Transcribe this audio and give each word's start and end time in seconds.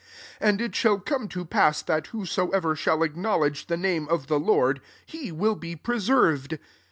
21 0.39 0.49
And 0.49 0.61
it 0.61 0.75
shall 0.75 0.99
come 0.99 1.27
to 1.27 1.45
pass, 1.45 1.83
that 1.83 2.07
whosoever 2.07 2.75
shall 2.75 3.03
acknowledge 3.03 3.67
the 3.67 3.77
name 3.77 4.07
of 4.09 4.25
the 4.25 4.39
Lord, 4.39 4.81
he 5.05 5.31
will 5.31 5.53
be 5.55 5.75
preserv 5.75 6.53
ed.' 6.53 6.59